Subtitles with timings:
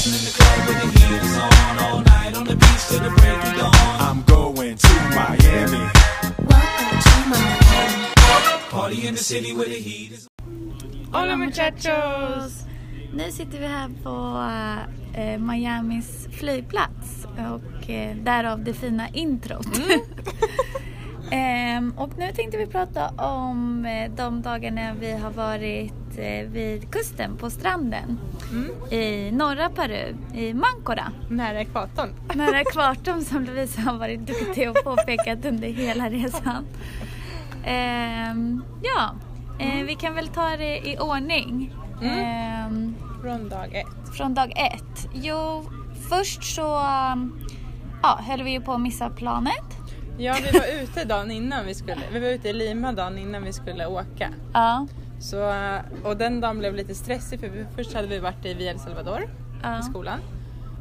[0.00, 3.00] Bouncing in the club with the heat is on all night on the beach till
[3.00, 3.74] the break of dawn.
[4.00, 5.84] I'm going to Miami.
[6.48, 8.14] Welcome to Miami.
[8.70, 10.28] Party in the city where the heat is
[11.12, 12.64] Hola muchachos!
[13.12, 14.42] Nu sitter vi här på
[15.20, 19.66] eh, Miamis flygplats och eh, därav det fina introt.
[21.32, 26.09] Ehm, och nu tänkte vi prata om eh, de dagarna vi har varit eh,
[26.50, 28.18] vid kusten på stranden
[28.90, 31.12] i norra Peru, i Mancora.
[31.28, 32.08] Nära ekvatorn.
[32.34, 36.64] Nära ekvatorn som Lovisa har varit duktig och påpekat under hela resan.
[37.64, 39.14] Ehm, ja,
[39.58, 41.74] eh, vi kan väl ta det i ordning.
[42.02, 44.16] Ehm, Från dag ett.
[44.16, 45.08] från dag ett.
[45.12, 45.64] Jo,
[46.08, 46.62] först så
[48.02, 49.64] ja, höll vi ju på att missa planet.
[50.18, 53.42] Ja, vi var ute dagen innan vi skulle, vi var ute i Lima dagen innan
[53.42, 54.28] vi skulle åka.
[54.52, 54.86] Ja,
[55.20, 55.52] Så,
[56.04, 58.78] och den dagen blev lite stressig för vi, först hade vi varit i Via El
[58.78, 59.22] Salvador
[59.62, 59.78] Ja.
[59.80, 60.18] i skolan.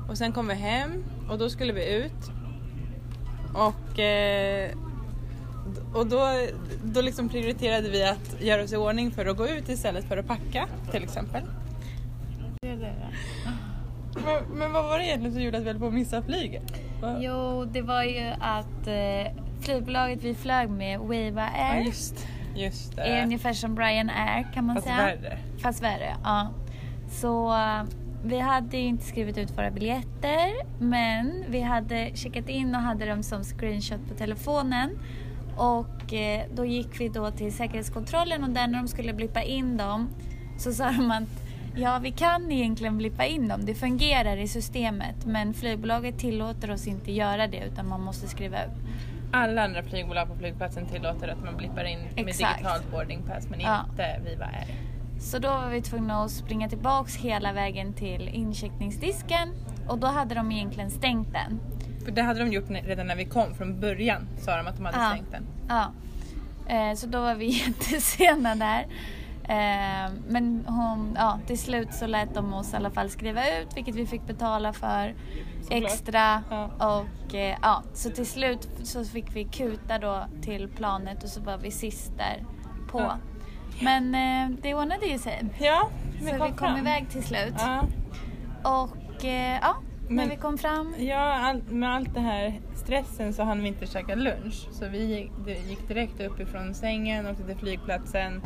[0.09, 2.31] Och sen kom vi hem och då skulle vi ut.
[3.53, 4.69] Och, eh,
[5.93, 6.27] och då,
[6.83, 10.17] då liksom prioriterade vi att göra oss i ordning för att gå ut istället för
[10.17, 11.41] att packa till exempel.
[14.25, 16.63] Men, men vad var det egentligen som gjorde att vi höll på att missa flyget?
[17.01, 17.17] Va?
[17.19, 22.95] Jo, det var ju att eh, flygbolaget vi flög med, Wava Ja, Air, just, just
[22.95, 23.01] det.
[23.01, 24.97] är ungefär som Brian Air kan man Fast säga.
[24.97, 25.37] värre.
[25.61, 26.49] Fast värre, ja.
[27.09, 27.55] Så
[28.23, 33.05] vi hade ju inte skrivit ut våra biljetter men vi hade checkat in och hade
[33.05, 34.89] dem som screenshot på telefonen.
[35.57, 39.77] Och eh, då gick vi då till säkerhetskontrollen och där när de skulle blippa in
[39.77, 40.09] dem
[40.57, 41.29] så sa de att
[41.75, 46.87] ja vi kan egentligen blippa in dem, det fungerar i systemet men flygbolaget tillåter oss
[46.87, 48.71] inte göra det utan man måste skriva ut.
[49.31, 52.57] Alla andra flygbolag på flygplatsen tillåter att man blippar in med Exakt.
[52.57, 53.85] digitalt boarding pass men Ja.
[53.89, 54.75] inte Viva Air.
[55.19, 59.49] Så då var vi tvungna att springa tillbaks hela vägen till incheckningsdisken
[59.87, 61.59] och då hade de egentligen stängt den.
[62.05, 64.85] För det hade de gjort redan när vi kom från början sa de att de
[64.85, 65.09] hade Ja.
[65.09, 65.43] stängt den.
[65.69, 65.91] Ja.
[66.73, 68.87] Eh, så då var vi jättesena där.
[69.43, 73.67] Eh, men hon, ja, till slut så lät de oss i alla fall skriva ut
[73.77, 75.13] vilket vi fick betala för
[75.69, 76.43] extra.
[76.49, 76.69] Ja.
[76.77, 81.41] Och eh, ja, så till slut så fick vi kuta då till planet och så
[81.41, 82.43] var vi sist där
[82.91, 82.99] på.
[82.99, 83.17] Ja.
[83.81, 85.45] Men eh, det ordnade ju sig.
[85.59, 86.77] Ja, Så vi vi kom kom fram.
[86.77, 87.53] iväg till slut.
[87.57, 87.83] Ja,
[88.63, 89.75] Och eh, ja,
[90.07, 90.95] när Men- vi kom fram.
[90.97, 94.67] ja all, med allt det här stressen så hann vi inte käka lunch.
[94.71, 95.31] Så vi gick,
[95.69, 98.41] gick direkt upp ifrån sängen, åkte till flygplatsen.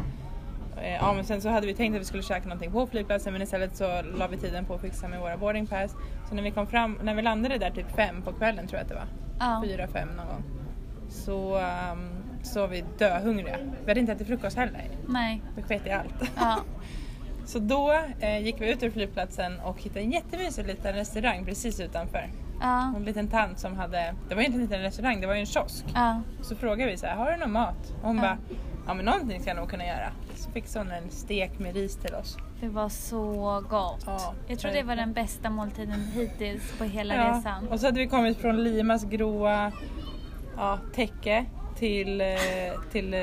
[0.81, 3.33] Eh, Ja, men sen så hade vi tänkt att vi skulle käka någonting på flygplatsen
[3.33, 5.95] men istället så la vi tiden på att fixa med våra boarding pass.
[6.29, 8.83] Så när vi kom fram, när vi landade där typ fem på kvällen tror jag
[8.83, 9.07] att det var.
[9.39, 9.63] Ja.
[9.65, 10.43] Fyra, fem någon gång.
[11.09, 12.09] Så, um,
[12.43, 13.57] så var vi döhungriga.
[13.85, 14.89] Vi hade inte ätit frukost heller.
[15.07, 15.41] Nej.
[15.55, 16.31] Vi sket i allt.
[16.35, 16.59] Ja.
[17.45, 21.79] Så då eh, gick vi ut ur flygplatsen och hittade en jättemysig liten restaurang precis
[21.79, 22.29] utanför.
[22.61, 22.93] Ja.
[22.95, 25.45] En liten tant som hade, det var inte en liten restaurang, det var ju en
[25.45, 25.85] kiosk.
[25.95, 26.21] Ja.
[26.41, 27.93] Så frågade vi så här, har du någon mat?
[28.01, 28.21] Och hon Ja.
[28.21, 28.37] bara,
[28.87, 30.11] ja men någonting ska jag nog kunna göra.
[30.35, 32.37] Så fixade hon en stek med ris till oss.
[32.61, 34.03] Det var så gott.
[34.05, 37.67] Ja, jag tror det var den bästa måltiden hittills på hela Ja, resan.
[37.67, 39.71] Och så hade vi kommit från Limas gråa
[40.57, 41.45] ja, täcke
[41.75, 42.27] till, eh,
[42.91, 43.19] till eh,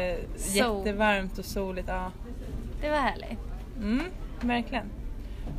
[0.54, 1.88] jättevarmt och soligt.
[1.88, 2.10] Ja.
[2.80, 3.38] Det var härligt.
[3.76, 4.04] Mm,
[4.40, 4.86] verkligen.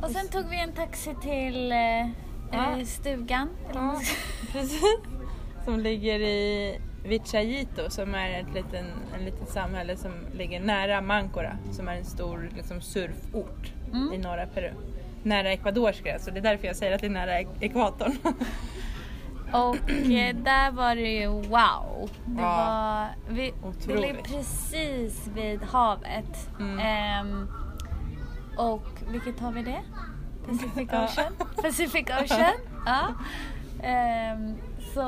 [0.02, 2.00] Och sen tog vi en taxi till eh,
[2.52, 3.48] eh, stugan.
[4.52, 4.82] precis.
[5.64, 8.86] Som ligger i Vichayito som är ett liten,
[9.18, 14.12] en litet samhälle som ligger nära Mancora som är en stor liksom, surfort Mm.
[14.12, 14.70] i norra Peru.
[15.22, 18.12] Nära Ecuadors gräns och det är därför jag säger att det är nära ek- ekvatorn.
[19.52, 22.10] Och eh, där var det ju wow.
[22.26, 22.56] Det Ja.
[23.28, 23.52] var, vi,
[23.86, 26.48] vi låg precis vid havet.
[26.60, 26.78] Mm.
[26.78, 27.48] Ehm,
[28.58, 29.80] och vilket hav är det?
[30.46, 30.88] Pacific.
[30.92, 31.32] Ocean?
[31.62, 32.52] Pacific Ocean,
[32.86, 33.08] ja.
[33.82, 34.54] Ehm,
[34.94, 35.02] så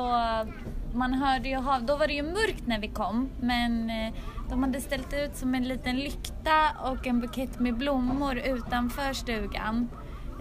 [0.94, 4.15] man hörde ju hav, då var det ju mörkt när vi kom men eh,
[4.50, 9.88] de hade ställt ut som en liten lykta och en bukett med blommor utanför stugan.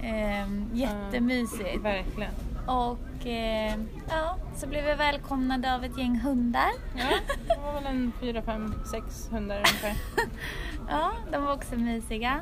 [0.04, 1.82] Ehm, jättemysigt.
[1.82, 2.32] Verkligen.
[2.68, 3.76] Och eh,
[4.10, 6.70] ja, så blev vi välkomnade av ett gäng hundar.
[6.96, 7.06] Ja,
[7.48, 9.94] det var väl en fyra, fem, sex hundar ungefär.
[10.90, 12.40] Ja, de var också mysiga.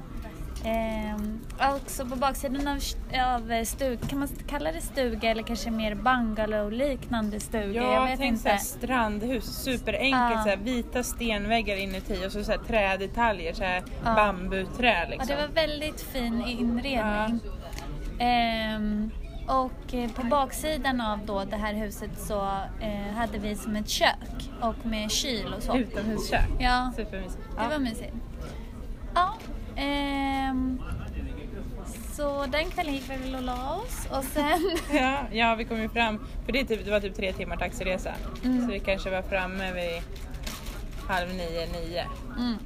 [0.63, 1.39] Ehm,
[1.75, 2.79] också på baksidan av,
[3.35, 7.81] av stug, kan man kalla det stuga eller kanske mer bungalow-liknande stuga?
[7.83, 8.43] jag Ja, vet tänk inte.
[8.43, 10.43] såhär strandhus, superenkelt, Ja.
[10.43, 14.13] såhär, vita stenväggar inuti och så såhär, trädetaljer, såhär, Ja.
[14.15, 15.27] bambuträ Ja, liksom.
[15.27, 17.39] det var väldigt fin inredning.
[19.47, 22.41] Och eh, på baksidan av då det här huset så
[22.81, 25.77] eh, hade vi som ett kök och med kyl och så.
[25.77, 26.49] Utomhuskök.
[26.59, 27.43] Ja, Supermysigt.
[27.57, 28.13] det var mysigt.
[29.81, 30.81] Ehm,
[32.13, 34.77] så den kvällen gick vi väl och la oss och sen...
[34.93, 38.11] Ja, ja vi kom ju fram, för det, typ, det var typ tre timmar taxiresa.
[38.43, 38.65] Mm.
[38.65, 40.01] Så vi kanske var framme vid
[41.07, 42.03] halv nio, nio.
[42.37, 42.57] Mm.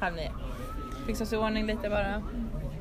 [0.00, 0.32] Halv nio.
[1.06, 2.22] Fixa oss i ordning lite bara.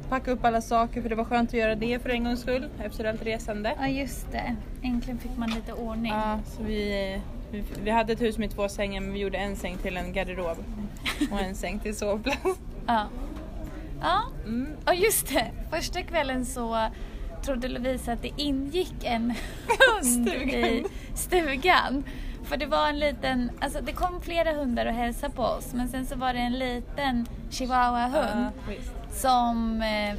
[0.10, 2.66] Packa upp alla saker för det var skönt att göra det för en gångs skull
[2.84, 3.74] efter allt resande.
[3.80, 6.12] Ja just det, äntligen fick man lite ordning.
[6.12, 9.56] Ja, så vi, vi, vi hade ett hus med två sängar men vi gjorde en
[9.56, 10.58] säng till en garderob
[11.32, 12.60] och en säng till sovplats.
[12.88, 13.08] Ja.
[14.06, 14.68] Ja, Mm.
[14.86, 15.52] och just det.
[15.72, 16.88] Första kvällen så
[17.46, 19.34] trodde Lovisa att det ingick en
[20.04, 20.84] hund i
[21.16, 22.04] stugan.
[22.44, 25.90] För det var en liten, alltså det kom flera hundar och hälsade på oss men
[25.90, 29.22] sen så var det en liten chihuahua-hund visst.
[29.22, 30.16] som eh,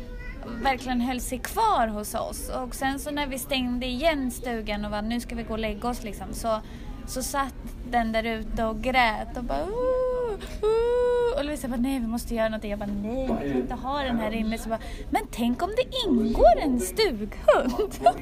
[0.63, 2.49] verkligen höll sig kvar hos oss.
[2.49, 5.59] Och sen så när vi stängde igen stugan och var nu ska vi gå och
[5.59, 6.61] lägga oss liksom så,
[7.07, 7.55] så satt
[7.91, 10.16] den där ute och grät och bara "Ooh,
[10.63, 12.71] ooh." och Lovisa bara nej vi måste göra någonting.
[12.71, 14.59] Jag bara nej vi kan inte ha den här inne.
[14.59, 14.79] Så bara,
[15.11, 17.99] men tänk om det ingår en stughund?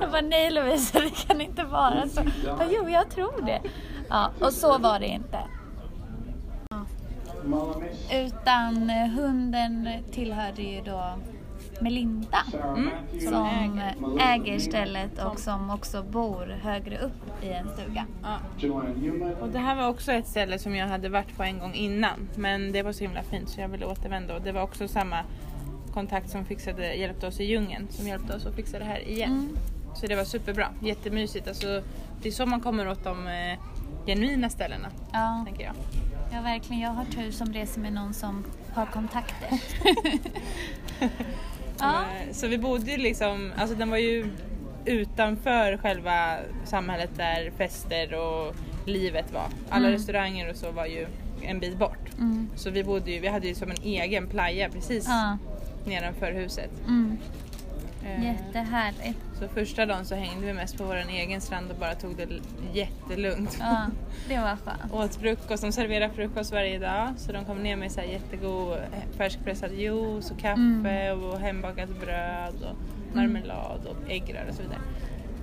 [0.00, 2.20] Jag bara nej Lovisa det kan inte vara så.
[2.46, 3.60] Bara, jo jag tror det.
[4.08, 5.38] Ja, och så var det inte.
[8.12, 11.14] Utan hunden tillhörde ju då
[11.80, 12.90] Melinda Mm.
[13.20, 13.80] som
[14.20, 18.06] äger stället och som också bor högre upp i en stuga.
[18.22, 18.38] Ja.
[19.40, 22.28] Och det här var också ett ställe som jag hade varit på en gång innan.
[22.36, 24.36] Men det var så himla fint så jag ville återvända.
[24.36, 25.16] Och det var också samma
[25.94, 29.30] kontakt som fixade, hjälpte oss i djungeln som hjälpte oss att fixa det här igen.
[29.30, 29.56] Mm.
[29.94, 31.48] Så det var superbra, jättemysigt.
[31.48, 31.82] Alltså,
[32.22, 33.58] det är så man kommer åt de eh,
[34.06, 35.74] genuina ställena, Ja, tänker jag.
[36.32, 36.82] ja, verkligen.
[36.82, 39.48] Jag har tur som reser med någon som har kontakter.
[41.82, 42.00] ja.
[42.28, 44.26] Eh, Så vi bodde ju liksom, alltså den var ju
[44.84, 48.54] utanför själva samhället där fester och
[48.86, 49.46] livet var.
[49.70, 49.92] Alla Mm.
[49.92, 51.06] restauranger och så var ju
[51.42, 52.08] en bit bort.
[52.18, 52.48] Mm.
[52.56, 55.38] Så vi bodde ju, vi hade ju som en egen playa precis Ja.
[55.86, 56.70] nedanför huset.
[56.86, 57.18] Mm.
[58.04, 59.18] Eh, Jättehärligt.
[59.38, 62.28] Så första dagen så hängde vi mest på vår egen strand och bara tog det
[62.72, 63.56] jättelugnt.
[63.60, 63.86] Ja,
[64.28, 64.92] det var skönt.
[64.92, 68.72] Åt frukost, de serverar frukost varje dag så de kom ner med så här jättegod
[68.72, 71.22] eh, färskpressad juice och kaffe Mm.
[71.24, 72.76] och hembakat bröd och
[73.16, 74.78] marmelad och äggrör och så vidare.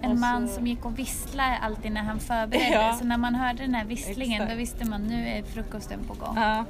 [0.01, 2.69] En Och man så- som gick och visslade alltid när han förberedde.
[2.73, 2.93] Ja.
[2.99, 4.51] Så när man hörde den här visslingen Exakt.
[4.51, 6.35] då visste man nu är frukosten på gång.
[6.37, 6.65] Ja.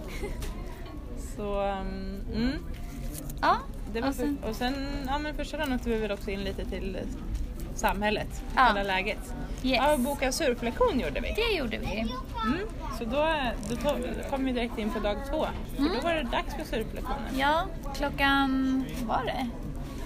[1.36, 1.62] Så,
[2.36, 2.52] mm.
[3.42, 3.56] Ja,
[3.94, 4.74] Det var och sen, för, och sen,
[5.08, 7.02] ja men första dagen åkte vi väl också in lite till eh,
[7.76, 8.66] samhället, Ja.
[8.70, 9.34] kolla läget.
[9.64, 9.78] yes.
[9.84, 11.34] Ja, boka surflektion gjorde vi.
[11.36, 12.00] Det gjorde vi.
[12.46, 12.60] Mm.
[12.98, 13.36] Så då,
[13.70, 15.48] då, tog, då kom vi direkt in på dag två.
[15.76, 15.92] För Mm.
[15.96, 17.38] då var det dags för surflektionen.
[17.38, 17.66] Ja,
[17.96, 19.48] klockan, vad var det?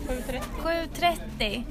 [0.08, 0.42] 7.30.
[1.40, 1.64] 7.30.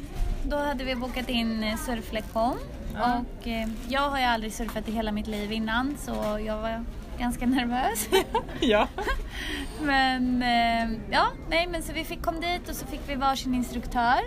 [0.44, 2.58] Då hade vi bokat in eh, surflektion.
[2.94, 3.20] Ja.
[3.40, 6.84] Och eh, jag har ju aldrig surfat i hela mitt liv innan så jag var
[7.18, 8.08] ganska nervös.
[8.60, 8.88] ja.
[9.82, 13.54] men eh, ja, nej men så vi fick kom dit och så fick vi varsin
[13.54, 14.18] instruktör.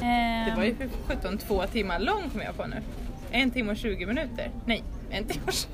[0.00, 2.82] Eh, Det var ju för 17 två timmar lång kom jag på nu.
[3.30, 4.50] En timme och 20 minuter.
[4.66, 5.68] Nej, en timme och 20.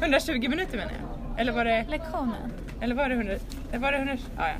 [0.00, 1.40] 120 minuter menar jag.
[1.40, 2.52] Eller var det, lektionen.
[2.80, 3.32] eller var det 100?
[3.70, 4.16] Eller var det 100?
[4.36, 4.54] Ja, ja.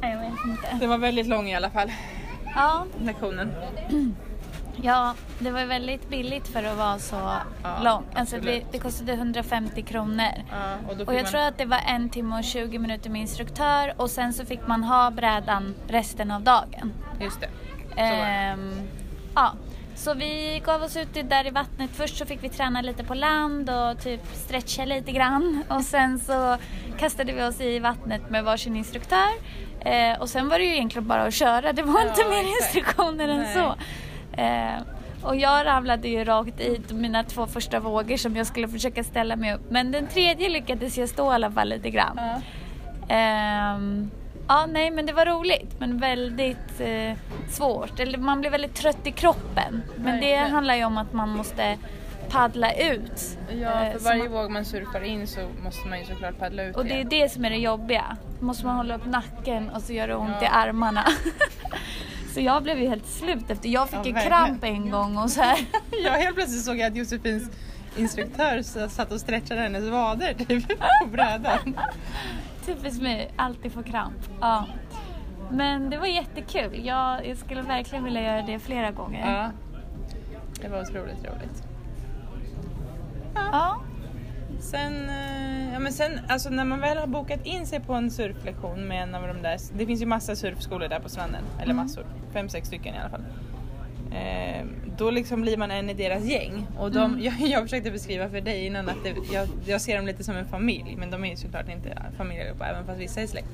[0.00, 0.76] Nej, jag vet inte.
[0.80, 1.92] Den var väldigt lång i alla fall,
[2.54, 3.52] Ja, lektionen.
[4.82, 7.16] ja, det var väldigt billigt för att vara så
[7.62, 8.04] Ja, lång.
[8.14, 10.26] Alltså det, det kostade 150 kronor.
[10.50, 11.30] Ja, och Och jag man...
[11.32, 14.66] tror att det var en timme och 20 minuter med instruktör och sen så fick
[14.66, 16.92] man ha brädan resten av dagen.
[17.20, 17.48] Just det.
[17.94, 18.00] Så.
[18.00, 18.88] Ehm,
[19.34, 19.52] ja.
[19.94, 21.90] Så vi gav oss ut där i vattnet.
[21.94, 25.64] Först så fick vi träna lite på land och typ stretcha lite grann.
[25.68, 26.56] Och sen så
[26.98, 29.28] kastade vi oss i vattnet med varsin instruktör.
[29.80, 31.72] Eh, och sen var det ju egentligen bara att köra.
[31.72, 33.74] Det var Ja, inte mer instruktioner än så.
[34.32, 34.82] Eh,
[35.22, 39.36] och jag ramlade ju rakt i mina två första vågor som jag skulle försöka ställa
[39.36, 39.70] mig upp.
[39.70, 42.16] Men den tredje lyckades jag stå i alla fall lite grann.
[42.20, 42.40] Ja.
[43.08, 44.10] Ehm,
[44.48, 47.12] ja, nej men det var roligt men väldigt eh,
[47.50, 48.00] svårt.
[48.00, 49.82] Eller man blir väldigt trött i kroppen.
[49.96, 51.78] Men det handlar ju om att man måste
[52.30, 53.38] paddla ut.
[53.60, 56.38] Ja, Eh, för så varje man- våg man surfar in så måste man ju såklart
[56.38, 57.08] paddla ut Och det är igen.
[57.10, 58.16] det som är det jobbiga.
[58.40, 60.46] Då måste man hålla upp nacken och så gör det ont Ja.
[60.46, 61.04] i armarna.
[62.32, 64.26] så jag blev ju helt slut efter, jag fick Ja, verkligen.
[64.28, 65.58] kramp en gång och så här.
[66.04, 67.50] Ja, helt plötsligt såg jag att Josefins
[67.96, 71.78] instruktör satt och stretchade hennes vader typ på brädan.
[72.66, 74.16] Typiskt mig, alltid få kramp.
[74.40, 74.66] Ja.
[75.50, 76.80] Men det var jättekul.
[76.86, 79.32] Jag, jag skulle verkligen vilja göra det flera gånger.
[79.34, 79.50] Ja.
[80.62, 81.62] Det var otroligt roligt.
[83.34, 83.82] Ja.
[84.60, 88.10] Sen, eh, ja men sen, alltså när man väl har bokat in sig på en
[88.10, 91.72] surflektion med en av de där, det finns ju massa surfskolor där på stranden, eller
[91.72, 91.76] Mm.
[91.76, 93.24] massor, fem, sex stycken i alla fall.
[94.12, 94.64] Eh,
[94.98, 96.66] då liksom blir man en i deras gäng.
[96.78, 97.22] Och de, Mm.
[97.24, 100.36] jag, jag försökte beskriva för dig innan att det, jag, jag ser dem lite som
[100.36, 103.48] en familj, men de är ju såklart inte familj allihopa, även fast vissa är släkt.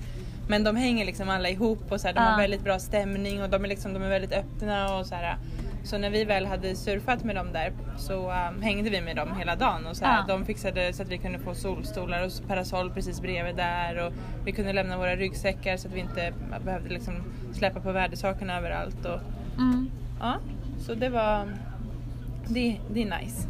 [0.48, 2.28] Men de hänger liksom alla ihop och så här, de Ja.
[2.30, 5.36] har väldigt bra stämning och de är, liksom, de är väldigt öppna och så här.
[5.84, 9.28] Så när vi väl hade surfat med dem där så um, hängde vi med dem
[9.38, 10.34] hela dagen och så här, Ja.
[10.34, 14.12] de fixade så att vi kunde få solstolar och parasoll precis bredvid där och
[14.44, 16.32] vi kunde lämna våra ryggsäckar så att vi inte
[16.64, 17.14] behövde liksom
[17.52, 19.04] släppa på värdesakerna överallt.
[19.04, 19.20] Och,
[19.58, 19.90] Mm.
[20.20, 20.34] ja,
[20.78, 21.48] så det var,
[22.48, 23.48] det, det är nice.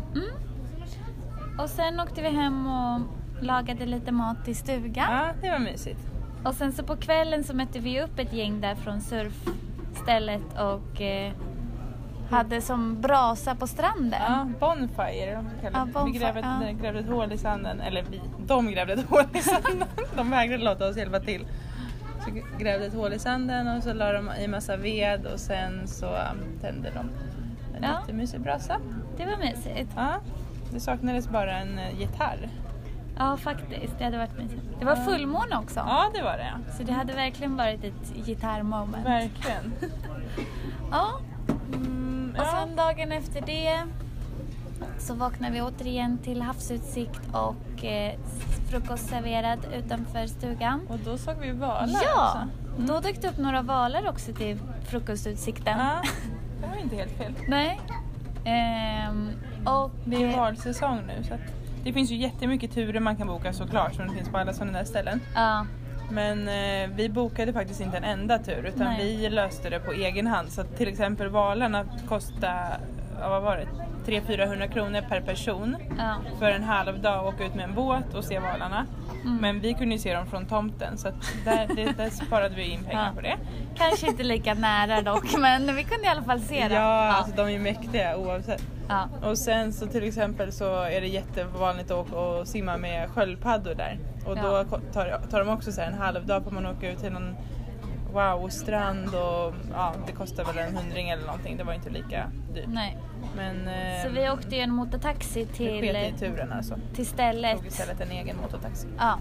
[1.58, 3.00] Och sen åkte vi hem och
[3.40, 5.06] lagade lite mat i stugan.
[5.12, 6.00] Ja, det var mysigt.
[6.44, 11.00] Och sen så på kvällen så mötte vi upp ett gäng där från surfstället och
[11.00, 11.32] eh,
[12.30, 14.20] hade som brasa på stranden.
[14.28, 15.68] Ja, bonfire, de.
[15.72, 16.72] Ja, vi bonfire, grävde, ja.
[16.82, 19.84] grävde ett hål i sanden, eller vi, de grävde ett hål i sanden.
[20.16, 21.46] De vägrade låta oss hjälpa till.
[22.24, 25.88] Så grävde ett hål i sanden och så la de i massa ved och sen
[25.88, 26.98] så um, tände de
[27.76, 28.00] en Ja.
[28.00, 28.76] jättemysig brasa.
[29.16, 29.92] Det var mysigt.
[29.96, 30.14] Ja,
[30.72, 32.48] det saknades bara en eh, gitarr.
[33.18, 33.98] Ja, faktiskt.
[33.98, 34.62] Det hade varit mysigt.
[34.78, 35.80] Det var fullmåne också.
[35.86, 36.72] Ja, det var det.
[36.76, 39.06] Så det hade verkligen varit ett gitarrmoment.
[39.06, 39.72] Verkligen.
[40.90, 41.20] Ja,
[42.38, 43.82] och sen dagen efter det
[44.98, 48.12] så vaknade vi återigen till havsutsikt och eh,
[48.70, 50.80] frukost serverad utanför stugan.
[50.88, 52.92] Och då såg vi valar Ja, också.
[52.92, 55.78] då dök det upp några valar också till frukostutsikten.
[55.78, 56.02] Ja,
[56.60, 57.32] det var inte helt fel.
[57.48, 57.80] Nej.
[58.44, 59.30] Ehm,
[59.66, 61.34] och Det är valsäsong nu så
[61.84, 64.78] det finns ju jättemycket turer man kan boka såklart som det finns på alla sådana
[64.78, 65.20] där ställen.
[65.34, 65.66] Ja,
[66.10, 69.16] Men eh, vi bokade faktiskt inte en enda tur utan Nej.
[69.16, 70.52] vi löste det på egen hand.
[70.52, 72.80] Så att till exempel valarna kostade,
[73.20, 73.66] ja, vad var det,
[74.12, 76.14] 300-400 kronor per person ja.
[76.38, 78.86] för en halv dag åka ut med en båt och se valarna.
[79.24, 79.36] Mm.
[79.36, 81.08] Men vi kunde ju se dem från tomten så
[81.44, 83.14] där, det, där sparade vi in pengar Ja.
[83.14, 83.36] på det.
[83.76, 86.72] Kanske inte lika nära dock, men vi kunde i alla fall se dem.
[86.72, 88.62] Ja, alltså de är mäktiga oavsett.
[88.88, 89.08] Ja.
[89.22, 93.74] Och sen så till exempel så är det jättevanligt att åka och simma med sköldpaddor
[93.74, 93.98] där.
[94.26, 94.64] Och då Ja.
[94.70, 97.36] ko- tar, tar de också så en halv dag på man åka ut till någon
[98.12, 101.56] wow-strand och ja, det kostar väl en hundring eller någonting.
[101.56, 102.64] Det var inte lika dyrt.
[102.68, 102.96] Nej.
[103.36, 106.74] Men eh, Så vi åkte ju en motortaxi det till, sket i turen alltså.
[106.94, 107.56] till stället.
[107.56, 108.86] Tog istället en egen motortaxi.
[108.98, 109.18] Ja,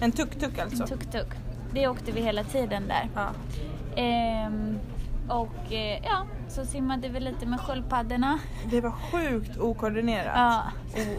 [0.00, 0.86] En tuk-tuk alltså.
[0.86, 1.28] tuk-tuk.
[1.72, 3.08] Det åkte vi hela tiden där.
[3.14, 3.28] Ja.
[4.02, 4.78] Ehm,
[5.28, 8.38] och eh, ja, så simmade vi lite med sköldpaddorna.
[8.70, 10.32] Det var sjukt okoordinerat.
[10.34, 10.62] Ja.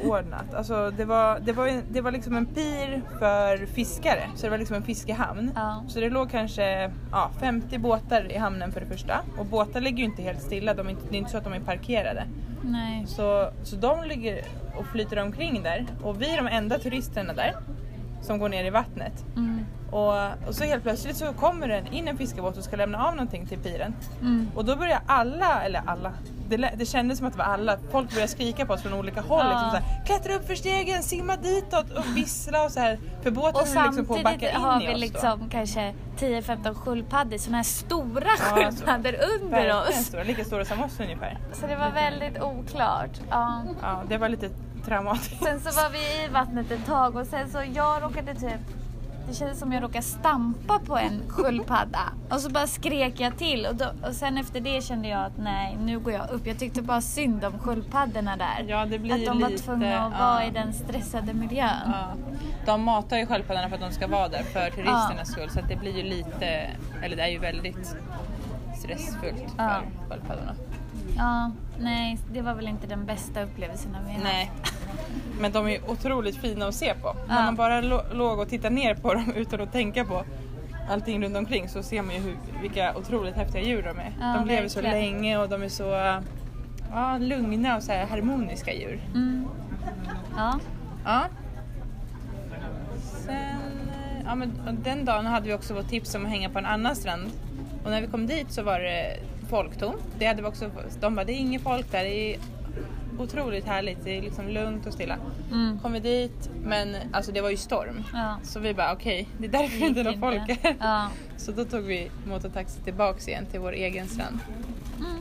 [0.04, 0.54] Oordnat.
[0.54, 4.30] Alltså det var, det, var, det var liksom en pir för fiskare.
[4.36, 5.52] Så det var liksom en fiskehamn.
[5.56, 5.84] Ja.
[5.88, 9.22] Så det låg kanske ja, 50 båtar i hamnen för det första.
[9.38, 10.74] Och båtar ligger ju inte helt stilla.
[10.74, 12.28] De är inte, det är inte så att de är parkerade.
[12.62, 13.08] Nej.
[13.08, 14.46] Så, så de ligger
[14.76, 15.86] och flyter omkring där.
[16.04, 17.56] Och vi är de enda turisterna där.
[18.22, 19.26] Som går ner i vattnet.
[19.36, 19.57] Mm.
[19.91, 23.15] Och, och så helt plötsligt så kommer det in en fiskebåt och ska lämna av
[23.15, 23.94] någonting till piren.
[24.22, 24.51] Mm.
[24.56, 26.13] Och då börjar alla, eller alla,
[26.50, 29.22] det, det kändes som att det var alla, folk började skrika på oss från olika
[29.22, 29.46] håll.
[29.46, 29.50] Ja.
[29.50, 33.00] Liksom så här, Klättra upp för stegen, simma ditåt och vissla och så här.
[33.24, 37.58] För båten Och liksom på att backa in har vi liksom kanske 10-15 sköldpaddor, sådana
[37.58, 39.96] här stora Ja, sköldpaddor under oss.
[40.06, 41.38] stora, lika stora som oss ungefär.
[41.53, 43.12] Så det var väldigt oklart.
[43.29, 43.62] Ja.
[43.82, 44.50] Ja, det var lite
[44.86, 45.44] traumatiskt.
[45.44, 48.62] Sen så var vi i vattnet ett tag och sen så jag råkade typ
[49.28, 53.66] det kändes som jag råkade stampa på en sköldpadda och så bara skrek jag till
[53.66, 56.48] och, då, och sen efter det kände jag att nej nu går jag upp.
[56.48, 58.66] Jag tyckte bara synd om sköldpaddorna där.
[58.68, 61.70] Ja, det blir att de var lite, tvungna att vara i den stressade miljön.
[61.86, 62.08] Ja.
[62.66, 65.76] De matar ju sköldpaddorna för att de ska vara där för turisternas skull så det
[65.76, 66.70] blir ju lite,
[67.04, 67.96] eller det är ju väldigt
[68.78, 70.56] stressfullt för sköldpaddorna.
[71.18, 74.52] Ja, nej det var väl inte den bästa upplevelsen vi har Nej.
[75.39, 77.15] Men de är otroligt fina att se på.
[77.27, 77.41] När Ja.
[77.46, 77.82] man bara
[78.13, 80.24] låg och tittade ner på dem utan att tänka på
[80.89, 84.13] allting runt omkring så ser man ju hur, vilka otroligt häftiga djur de är.
[84.20, 85.84] Ja, de lever så länge och de är så
[86.94, 89.00] ja, lugna och så här harmoniska djur.
[89.15, 89.46] Mm.
[90.38, 90.60] Ja.
[91.06, 91.22] Ja.
[93.25, 93.36] Sen,
[94.25, 94.51] ja men
[94.84, 97.32] den dagen hade vi också fått tips om att hänga på en annan strand.
[97.84, 100.01] Och när vi kom dit så var det folktomt.
[100.20, 102.03] Det hade vi också, de bara, det är inget folk där.
[102.03, 102.39] Det är
[103.20, 104.04] otroligt härligt.
[104.04, 105.18] Det är liksom lugnt och stilla.
[105.52, 105.80] Mm.
[105.80, 108.04] Kom vi dit, men alltså det var ju storm.
[108.14, 108.38] Ja.
[108.44, 110.76] Så vi bara okej, det är därför det inte någon folk här.
[110.80, 111.10] Ja.
[111.38, 114.40] Så då tog vi motortaxi tillbaks igen till vår egen strand.
[115.00, 115.18] Mm.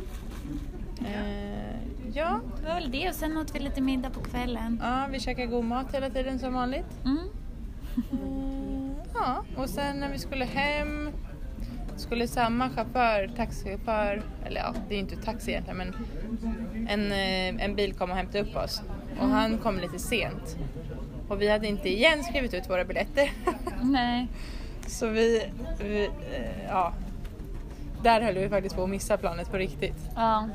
[1.07, 1.77] Eh,
[2.15, 4.81] ja, Det var väl det och sen åt vi lite middag på kvällen.
[4.85, 7.05] ja, vi käkade god mat hela tiden som vanligt.
[7.05, 7.19] Mm.
[8.13, 11.11] Mm, ja, och sen när vi skulle hem
[11.97, 15.95] skulle samma chaufför, taxichaufför, eller ja, det är inte taxi egentligen men
[16.89, 18.83] en, eh, en bil kom och hämtade upp oss
[19.21, 20.57] och han kom lite sent.
[21.29, 23.31] Och vi hade inte igen skrivit ut våra biljetter.
[23.83, 24.27] Nej.
[24.87, 25.47] Så vi,
[25.81, 26.93] vi eh, ja,
[28.03, 29.99] där höll vi faktiskt på att missa planet på riktigt.
[30.17, 30.49] Ja.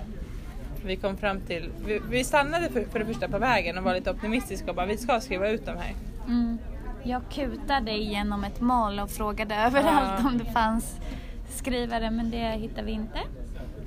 [0.86, 3.94] Vi kom fram till, vi, vi stannade för, för det första på vägen och var
[3.94, 5.94] lite optimistiska och bara vi ska skriva ut de här.
[6.28, 6.58] Mm.
[7.04, 10.28] Jag kutade igenom ett mal och frågade överallt Ja.
[10.28, 10.96] om det fanns
[11.50, 13.20] skrivare men det hittade vi inte.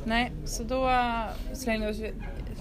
[0.04, 0.90] Nej, så då
[1.52, 2.12] slängde vi, oss,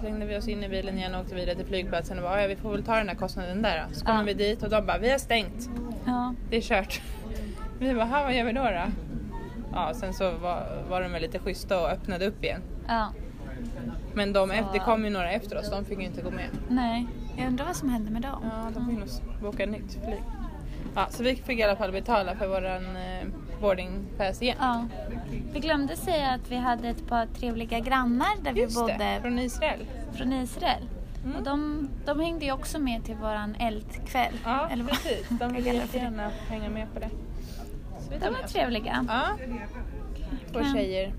[0.03, 2.47] slängde vi oss in i bilen igen och åkte vidare till flygplatsen och bara, ja
[2.47, 3.95] vi får väl ta den här kostnaden där då.
[3.95, 4.25] Så kommer Ja.
[4.25, 5.69] vi dit och de bara, vi har stängt.
[6.05, 7.01] Ja, Det är kört.
[7.79, 8.81] Vi bara, "Ha, vad gör vi då då?
[9.73, 12.61] Ja, sen så var, var de väl lite schyssta och öppnade upp igen.
[12.87, 13.09] ja.
[14.13, 16.45] Men de, det kom ju några efter oss, de fick ju inte gå med.
[16.69, 17.07] Nej,
[17.37, 18.43] jag undrar vad som hände med dem.
[18.43, 19.07] Ja, de fick nog
[19.41, 20.21] boka nytt flyg.
[20.95, 23.27] Ja, så vi fick i alla fall betala för våran eh,
[23.61, 24.57] boardingpass igen.
[24.59, 24.85] Ja.
[25.53, 29.19] Vi glömde säga att vi hade ett par trevliga grannar där Just vi bodde det,
[29.21, 29.79] från Israel.
[30.13, 30.83] från Israel.
[31.25, 31.35] Mm.
[31.37, 34.33] Och de, de hängde ju också med till våran eldkväll.
[34.45, 35.27] Ja, Eller vad- precis.
[35.29, 37.09] De ville jättegärna hänga med på det.
[37.99, 39.05] Så De var trevliga.
[39.07, 39.21] Ja,
[40.51, 41.13] två Kan- tjejer.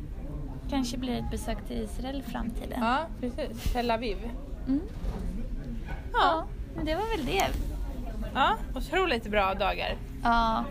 [0.71, 2.79] Kanske blir ett besök till Israel i framtiden.
[2.81, 3.73] Ja, precis.
[3.73, 4.17] Tel Aviv.
[4.67, 4.81] Mm.
[6.13, 6.45] Ja,
[6.77, 7.45] men det var väl det.
[8.35, 9.95] Ja, otroligt bra dagar.
[10.23, 10.65] Ja.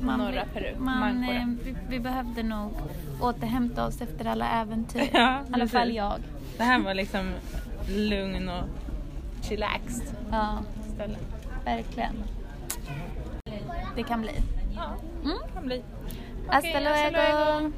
[0.00, 2.72] Norra Peru, Man, eh, vi, vi behövde nog
[3.20, 5.08] återhämta oss efter alla äventyr.
[5.12, 6.14] Ja, I alla fall jag.
[6.56, 7.32] Det här var liksom
[7.88, 8.64] lugn och
[9.42, 10.58] chillaxed Ja,
[10.94, 11.16] ställe.
[11.64, 12.14] verkligen.
[13.96, 14.32] Det kan bli.
[14.76, 14.84] Ja,
[15.24, 15.38] Mm.
[15.54, 15.82] kan bli.
[16.48, 17.60] Hasta Okej, hasta luego!
[17.60, 17.72] luego.